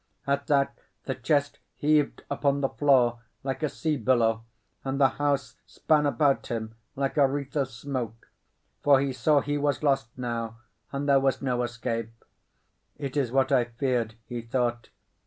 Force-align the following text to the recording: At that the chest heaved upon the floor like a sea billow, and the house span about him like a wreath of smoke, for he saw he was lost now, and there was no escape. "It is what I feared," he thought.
At 0.25 0.47
that 0.47 0.79
the 1.03 1.13
chest 1.13 1.59
heaved 1.75 2.23
upon 2.27 2.61
the 2.61 2.69
floor 2.69 3.19
like 3.43 3.61
a 3.61 3.69
sea 3.69 3.97
billow, 3.97 4.43
and 4.83 4.99
the 4.99 5.09
house 5.09 5.57
span 5.67 6.07
about 6.07 6.47
him 6.47 6.73
like 6.95 7.17
a 7.17 7.27
wreath 7.27 7.55
of 7.55 7.69
smoke, 7.69 8.31
for 8.81 8.99
he 8.99 9.13
saw 9.13 9.41
he 9.41 9.59
was 9.59 9.83
lost 9.83 10.07
now, 10.17 10.57
and 10.91 11.07
there 11.07 11.19
was 11.19 11.43
no 11.43 11.61
escape. 11.61 12.25
"It 12.97 13.15
is 13.15 13.31
what 13.31 13.51
I 13.51 13.65
feared," 13.65 14.15
he 14.25 14.41
thought. 14.41 14.89